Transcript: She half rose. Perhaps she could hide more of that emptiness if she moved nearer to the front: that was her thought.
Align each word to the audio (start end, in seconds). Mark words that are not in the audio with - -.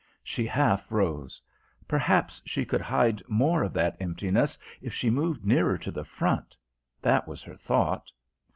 She 0.23 0.47
half 0.47 0.91
rose. 0.91 1.39
Perhaps 1.87 2.41
she 2.43 2.65
could 2.65 2.81
hide 2.81 3.21
more 3.27 3.61
of 3.61 3.71
that 3.73 3.97
emptiness 3.99 4.57
if 4.81 4.95
she 4.95 5.11
moved 5.11 5.45
nearer 5.45 5.77
to 5.77 5.91
the 5.91 6.03
front: 6.03 6.57
that 7.03 7.27
was 7.27 7.43
her 7.43 7.55
thought. 7.55 8.11